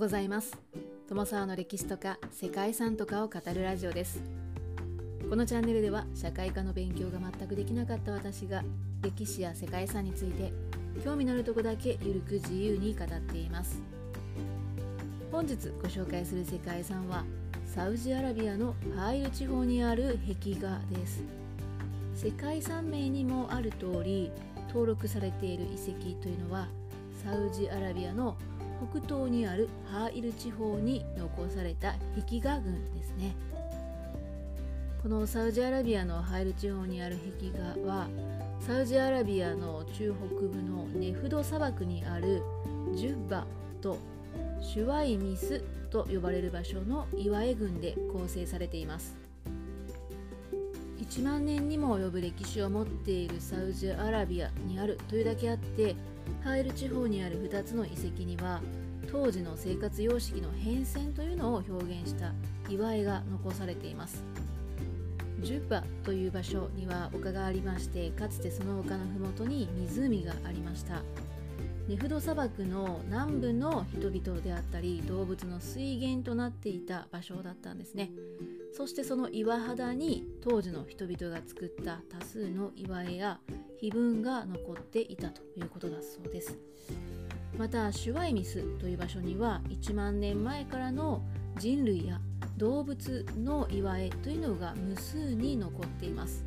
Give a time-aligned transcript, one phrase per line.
[0.00, 0.56] ございます。
[1.10, 4.22] 友沢の歴史とか世界遺産とかを語るラジオです。
[5.28, 8.64] このチャンネルでは社会科の勉強が全くできなかった私が
[9.02, 10.54] 歴史や世界遺産について
[11.04, 13.82] 興味のあるとこだけゆるく自由に語っています。
[15.30, 17.26] 本日ご紹介する世界遺産は
[17.66, 21.22] サウジアラビアのハイル地方にある壁画です。
[22.14, 24.32] 世界遺産名にもある通り
[24.68, 26.68] 登録されている遺跡というのは
[27.22, 28.38] サウジアラビアの
[28.92, 33.34] 北東にあるハーイル地方に残された壁画群ですね。
[35.02, 38.08] このサウジアラビアのハイル地方にある壁画は
[38.60, 42.42] サウジアラビアの中北部のネフド砂漠にある
[42.94, 43.46] ジュッバ
[43.80, 43.98] と
[44.60, 49.16] シュワイミスと呼ばれる場所の岩絵群で構成されています。
[51.00, 55.96] 1万年にも及ぶ歴史を持っているサウジアラビアにあるというだけあって
[56.42, 58.60] ハイル地方にある2つの遺跡には
[59.10, 62.32] 当時の生活様式の変遷というのを表現した
[62.68, 64.24] 祝いが残されています。
[65.40, 71.02] ジュッバという場所には丘がありましてかつてその丘の麓に湖がありました。
[71.88, 78.10] ネフド砂漠の南部の人々であったり動物の水源となっていた場所だったんですね。
[78.72, 83.40] そしてその岩肌に当時の人々が作った多数の岩絵や
[83.80, 86.58] 碑文が残っていたということだそうです。
[87.58, 91.22] またシュワイミスという場所には1万年前からの
[91.58, 92.20] 人類や
[92.58, 96.44] 動物の岩絵というのが無数に残っています。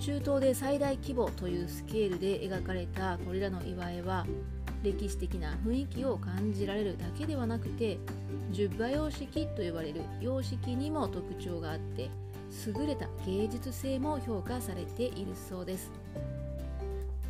[0.00, 4.26] 中東で最大規模というスケールで描かれたこれらの岩絵は
[4.82, 7.98] 歴史的な雰囲気を感じられるだけではなくて
[8.50, 12.10] 十馬様式と呼ばれる様式にも特徴があって
[12.66, 15.90] 優れた芸術性も評価されているそうです。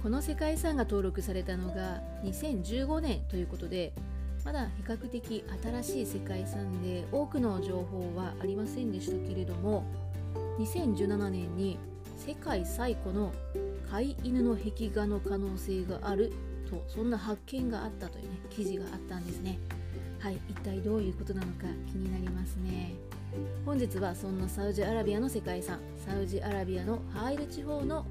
[0.05, 3.95] この世界遺産が登録されたのが2015年ということで
[4.45, 9.83] まだ比較的新しい世界遺産で多くの情報はありませんでしたけれども
[10.59, 11.79] 2017年に
[12.19, 13.33] 世界最古の
[13.91, 16.35] 飼い犬の壁画の可能性がある
[16.69, 19.59] とそんな発見があったというね記事があったんですね。
[20.21, 22.95] はい一体どういうことなのか気になりますね。
[23.65, 28.07] 本日はそんなサウジアラビアの世界遺産サウジアラビアのハイル地方の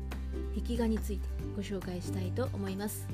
[0.55, 3.07] 壁画についてご紹介したいと思います。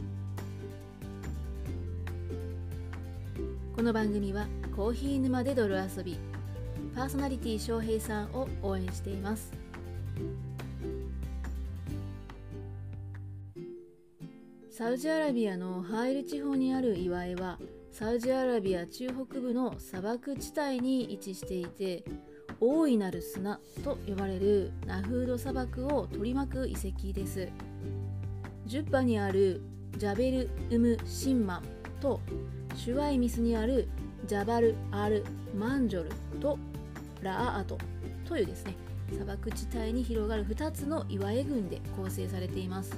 [3.75, 6.17] この番組はコーヒー沼で泥遊び
[6.95, 9.51] パーソナリティ翔平さんを応援しています。
[14.69, 17.59] サウジアラビアのハイル地方にある岩絵は
[17.99, 22.05] サウジアラビア中北部の砂漠地帯に位置していて
[22.61, 27.49] 大いなる砂と呼ばれるナフード砂漠を取り巻く遺跡です。
[28.67, 29.61] ジュッバにある
[29.97, 31.63] ジャベル・ウム・シンマン
[31.99, 32.21] と
[32.73, 33.89] シュワイミスにある
[34.25, 36.57] ジャバル・アル・マンジョルと
[37.21, 37.77] ラアアト
[38.23, 38.75] というですね
[39.11, 42.95] 砂漠地帯に広がる2つの岩絵群で構成されています。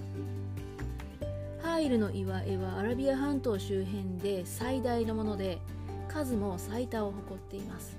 [1.82, 5.60] イルの岩絵はアラビア半島周辺で最大のもので
[6.08, 7.98] 数も最多を誇っています。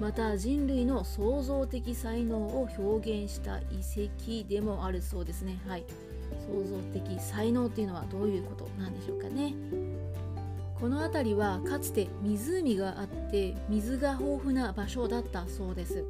[0.00, 3.80] また人類の創造的才能を表現した遺
[4.42, 5.60] 跡でもあるそうですね。
[5.68, 5.84] はい。
[6.46, 9.54] 創造的才能っていうのはどういうことなんでしょうかね。
[10.80, 16.04] この辺りはかつて湖があって水が豊富な場所だったそうです。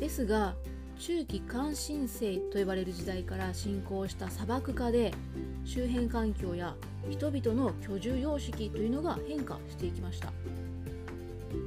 [0.00, 0.56] ですが
[0.98, 5.12] 中期関新世と呼ばれる時代から進行した砂漠化で
[5.64, 6.74] 周辺環境や
[7.10, 10.32] 人々の居住様式というのが変化していきました。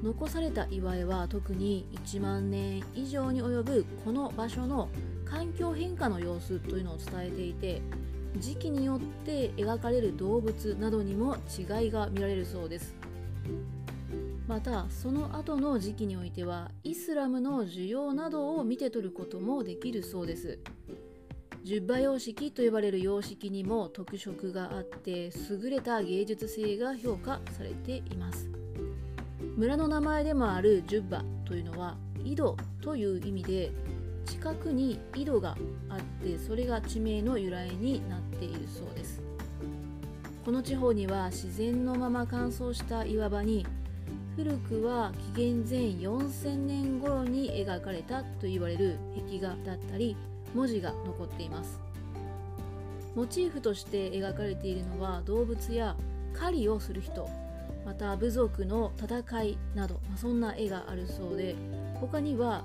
[0.03, 4.89] 残された岩絵は特に1万年以上に及ぶこの場所の
[5.25, 7.81] 環境変化の様子というのを伝えていて
[8.38, 12.95] 時期によって描かれる動物などにも違いが見られるそうです。
[14.50, 20.58] またその後の時期においてはイスラムの需要などを見て取ることもできるそうです。
[21.64, 28.50] 十馬様式と呼ばれる様式にも特色があって優れた芸術性が評価されています。
[29.56, 31.95] 村の名前でもあるジュッバというのは
[32.25, 33.72] 井戸という意味で
[34.25, 35.56] 近くに井戸が
[35.90, 39.22] あってそれが地名の由来になっているそうです。
[40.44, 43.68] この地方には自然のまま乾燥した岩場に
[44.39, 48.97] 古くは紀元前4000年頃に描かれたと言われる
[49.27, 50.15] 壁画だったり
[50.56, 51.81] 文字が残っています。
[53.15, 55.97] モチーフとして描かれているのは動物や
[56.33, 57.30] 狩りをする人
[57.86, 61.56] また部族の戦いなど、まあ、そんな絵があるそうで
[61.95, 62.63] 他には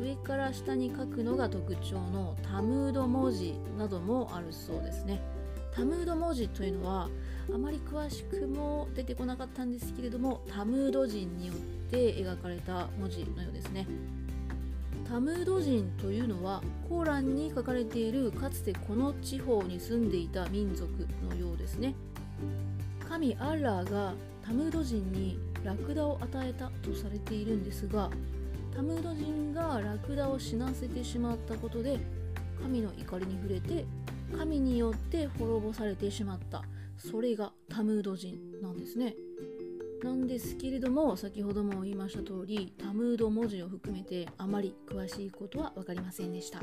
[0.00, 5.20] 上から下に書くのが特徴のタムード文字などもあるそうですね。
[5.72, 7.08] タムード文字というのは
[7.52, 11.56] あまり詳しくも出てこなかったんですけれどもタムード人によっ
[11.90, 13.86] て描かれた文字のようですね。
[15.08, 20.88] タムード人というのはコーランに書かれているかつてこの地方に住んでいた民族
[21.28, 21.94] のようですね。
[23.08, 24.14] 神アッラーが
[24.44, 28.08] タムード人にラクダを与えたとされているんですが
[28.74, 31.98] タムード人がラクダを死なせてしまったことで
[32.62, 33.84] 神の怒りに触れて
[34.36, 36.62] 神によって滅ぼされてしまった。
[36.96, 39.16] それがタムード人なんですね。
[40.02, 46.62] なんですけれども先ほども言いました通りタムード文字を含めてあまり詳しいことは分かりませんでした。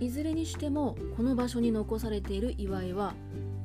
[0.00, 3.14] いずれにしてもこの場所に残されている祝いは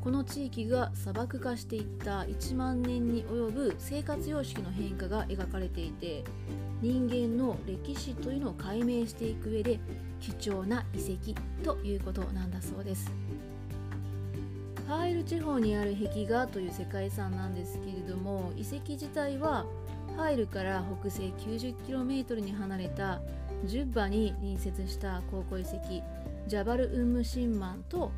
[0.04, 6.24] この地域が砂漠化していった1万年に及ぶ生活様式の変化が描かれていて
[6.82, 9.80] 人間の歴史というのを解明していく上で
[10.20, 13.12] 貴重な遺跡ということなんだそうです。
[14.88, 19.66] ハーイル地方にある壁画という世界遺産なんですけれども遺跡自体は
[20.16, 23.20] ハイルから北西 90km に離れた
[23.66, 25.78] ジュッバに隣接した考古遺跡
[26.48, 28.12] ジャバル・ウンムシンマンと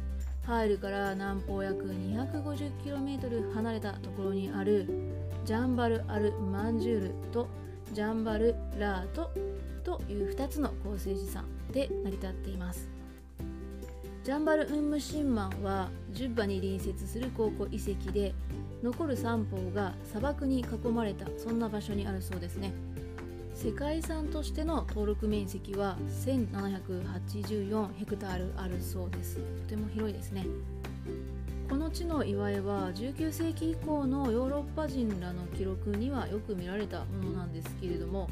[0.46, 4.88] ハイルから南方約 250km 離れたところにある
[5.46, 7.48] ジャンバル・アル・マンジュールと
[7.94, 9.32] ジャンバル・ラート
[9.80, 12.90] という2つの構成資産で成り立っています。
[14.24, 18.34] ジャンバル・ウンムシンマンはジュッバに隣接する考古遺跡で
[18.84, 22.74] 残る三方が砂漠に囲まれたそんな場所にあるそうですね。
[23.56, 29.38] 世界遺産としての登録面積は1784ヘクタールあるそうです。
[29.38, 30.46] とても広いですね。
[31.70, 38.30] この地の祝いは19世紀以降のヨーロッパ人らの記録にはよく見られたものなんですけれども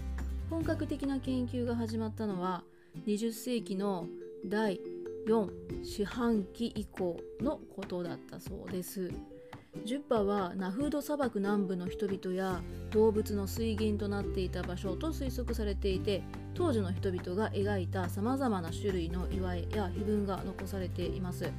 [0.50, 2.64] 本格的な研究が始まったのは
[3.06, 4.08] 20世紀の
[4.46, 4.80] 第
[5.28, 5.50] 4
[5.84, 9.12] 四半期以降のことだったそうです。
[9.86, 12.62] ジュッパはナフード砂漠南部の人々や
[12.92, 16.24] 動物の水源となっていた場所と推測されていて
[16.54, 21.52] 当時の人々が描いたさまざまな種類の岩絵や碑文が残されています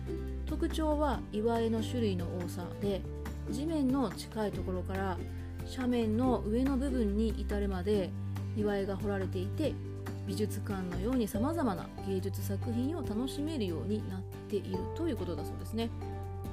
[0.47, 3.03] 特徴は岩絵の種類の多さで
[3.51, 5.17] 地面の近いところから
[5.71, 8.11] 斜面の上の部分に至るまで
[8.59, 9.73] 岩絵が彫られていて
[10.27, 15.89] 美術館のようにさまざまな芸術作品を楽しめるようになっているということだそうですね。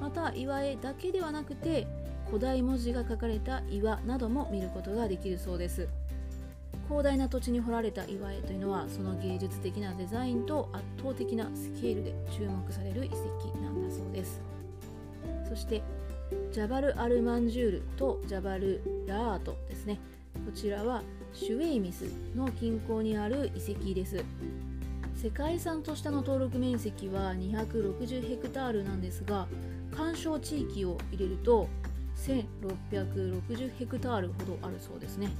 [0.00, 1.86] また岩絵だけではなくて
[2.26, 5.88] 古代文字が書かれた岩なども見ることができるそうです。
[6.88, 13.16] 広大な土地に掘られた岩絵というのはその芸術的なデザインと圧倒的なスケールで注目される遺跡
[13.58, 14.40] なんだそうです。
[15.48, 15.82] そして
[16.52, 19.98] ジャバル・アルマンジュールとジャバル・ラートですね。
[20.44, 21.02] こちらは
[21.36, 24.24] シュウェイミスの近郊にある遺跡です。
[25.14, 29.46] 世界遺産としての登録面積は260ヘクタールなんですが
[29.94, 31.68] 干渉地域を入れると
[32.16, 35.30] 1660ヘクタールほどあるそうですね。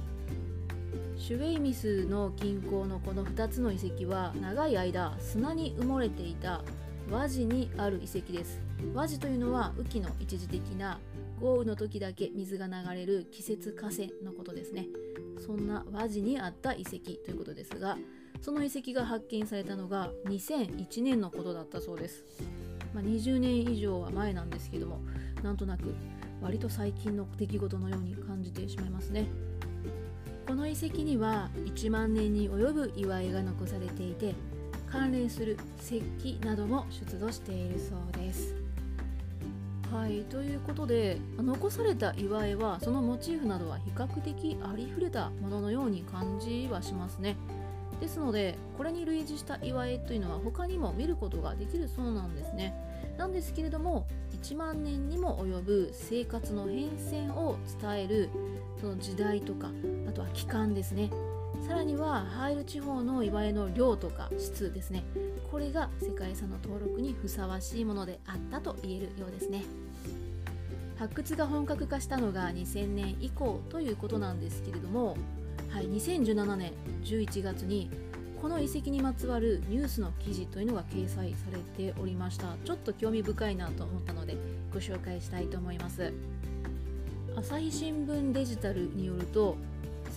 [1.17, 6.61] シュウェイミスの近郊のこの2つの遺跡は長い間砂に埋もれていた
[7.09, 8.61] 和地にある遺跡です。
[8.93, 10.99] 和地というのは雨季の一時的な
[11.39, 14.87] 豪雨の時だけ水が流れる季節河川のことですね。
[15.39, 17.97] そんな和地にあった遺跡ということですが
[18.41, 22.23] その遺跡が発見されたのが2001年のことだったそうです、
[22.93, 24.99] まあ、20年以上は前なんですけども
[25.43, 25.93] なんとなく
[26.41, 29.27] 割と最近の出来事のように感じてしまいますね。
[30.47, 34.33] この遺跡には1万年に及ぶ祝いが残されていて
[34.89, 38.66] 関連する石器なども出土しているそうです。
[39.91, 47.37] はいということで残された祝いはそのモチーフなどは比較的ありふれたもののように感じはしますね。
[48.01, 52.75] ですのでこれに類似した祝いというのは他にも見ることができるそうなんですね。
[53.17, 54.05] なんですけれども
[54.43, 58.29] 1万年にも及ぶ生活の変遷を伝える
[58.79, 59.71] その時代とか
[60.07, 61.09] あとは期間ですね。
[61.65, 65.03] さらにはハイル地方の祝いの量とか質ですね。
[65.51, 69.63] これが世界遺産の登録にふさわしいものであったと言えるようですね。
[70.97, 75.15] 発掘が本格化したのが2000年以降ということなんですけれども、
[75.69, 76.73] はい、2017年
[77.03, 77.89] 11月に
[78.41, 82.55] この遺跡にまつわるニュースの記事というのが掲載されておりました。
[82.65, 84.37] ちょっと興味深いなと思ったので
[84.73, 86.13] ご紹介したいと思います。
[87.35, 89.57] 朝日新聞デジタルによると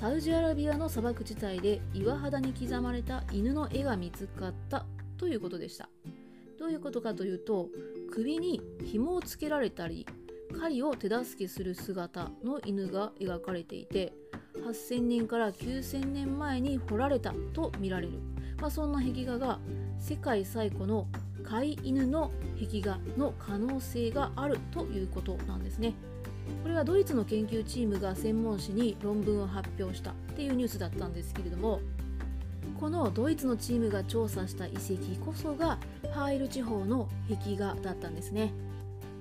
[0.01, 4.87] サウジアラビアの砂漠地帯で岩肌に刻まれた犬の絵が見つかった
[5.19, 5.91] ということでした
[6.59, 7.69] どういうことかというと
[8.11, 10.07] 首に紐をつけられたり
[10.59, 14.15] 狩りを手助けする姿の犬が描かれていて
[14.67, 18.21] 8000年から9000年前に彫られたと見られる、
[18.59, 19.59] まあ、そんな壁画が
[19.99, 21.09] 世界最古の
[21.45, 25.93] 飼い犬の壁画の可能性があるということなんですね。
[26.63, 31.81] これはドイツの研究チームが専門誌に論文を発表したっていうニュースだったんですけれども
[32.79, 35.79] このドイツのチームが調査した遺跡こそが
[36.13, 38.53] ハーイル地方の壁画だったんですね。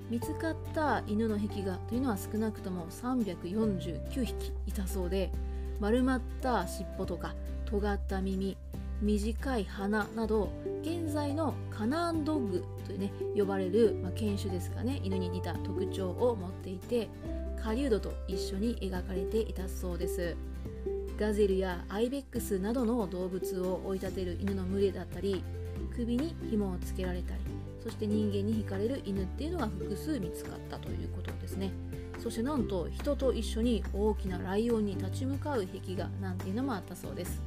[0.10, 5.32] 見つかった犬の壁画というのは少なくとも349匹いたそうで
[5.80, 8.58] 丸まった尻尾とか尖った耳
[9.02, 10.52] 短い鼻など
[10.82, 17.10] 現在のカナンドッグというね呼ばれる、まあ、犬種ですかね犬に似た特徴を持っていて
[17.62, 20.36] 狩人と一緒に描かれていたそうです。
[21.20, 25.44] ガゼルやアイベックスなどの動物を追い立てる犬の群れだったり
[25.94, 27.42] 首に紐をつけられたり
[27.84, 31.72] そして人間に惹かれる犬っていうのが複数見つかったということですね。
[32.20, 37.42] そしてなんと人と一緒に大きなライオンに立ち向かう壁画なんていうのもあったそうです。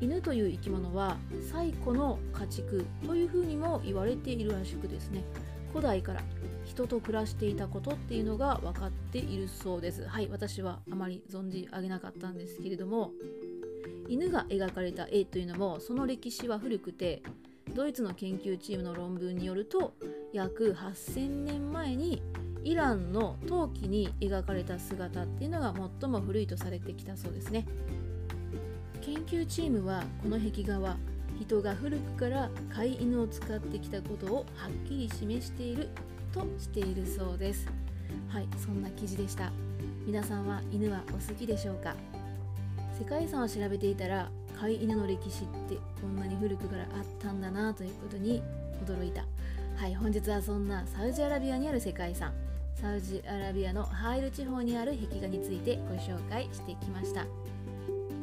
[0.00, 1.16] 犬という生き物は
[1.50, 5.24] 最古の家畜というふうにも言われているらしくですね。
[5.72, 6.22] 古代から
[6.64, 10.06] 人と暮らしていたことっていうのが分かっているそうです。
[10.06, 13.12] はい私はあまり存じ上げなかったんですけれども
[14.08, 17.22] 犬が描かれた絵というのもその歴史は古くて
[17.74, 19.92] ドイツの研究チームの論文によると
[20.32, 22.22] 約8000年前に
[22.64, 27.66] イランの陶器に描かれた姿っていうのが最も古いとされてきたそうですね。
[29.00, 30.96] 研究チームはこの壁画は
[31.40, 35.88] 人が古くから飼い犬を使ってきたことをはっきり示している
[36.32, 37.66] としているそうです。
[38.28, 39.52] はいそんな記事でした。
[40.06, 41.94] 皆さんは犬はお好きでしょうか？
[42.98, 46.88] 世界遺産を調べていたら飼い犬の歴史ってこんなに古くからあっ
[47.20, 48.42] たんだなということに
[48.84, 49.24] 驚いた。
[49.76, 52.32] はい本日はそんなサウジアラビアにある世界遺産
[52.74, 57.26] サウジアラビアのハイル地方にある壁画についてご紹介してきました。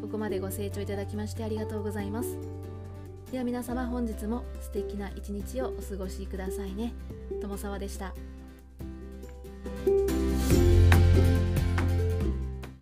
[0.05, 2.38] ここまでご清聴いただきましてありがとうございます。
[3.31, 6.93] では皆様本日も素敵な一日をお過ごしくださいね。
[7.41, 8.13] 友沢でした。